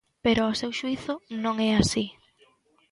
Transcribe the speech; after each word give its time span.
Pero 0.25 0.39
ao 0.43 0.57
seu 0.61 0.71
xuízo 0.79 1.13
non 1.43 1.55
é 1.69 1.71
así. 1.73 2.05